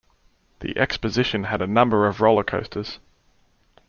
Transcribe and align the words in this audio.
The 0.61 0.75
exposition 0.79 1.43
had 1.43 1.61
a 1.61 1.67
number 1.67 2.07
of 2.07 2.21
roller 2.21 2.43
coasters. 2.43 2.97